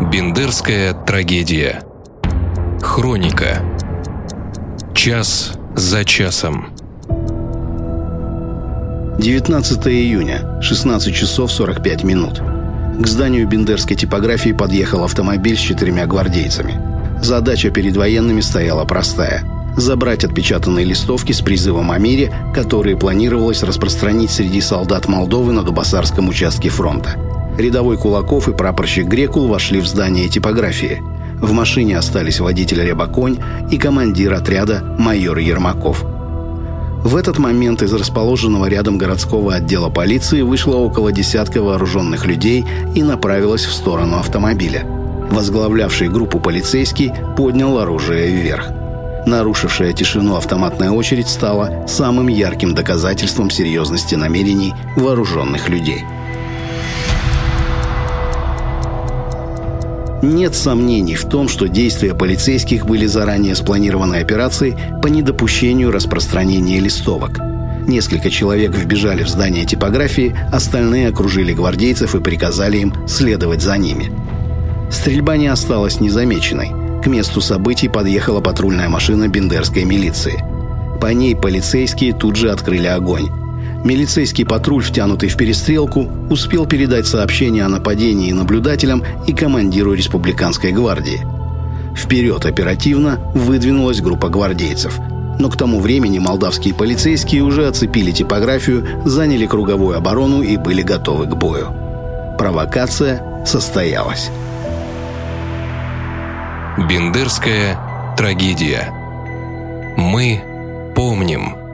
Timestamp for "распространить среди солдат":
23.62-25.08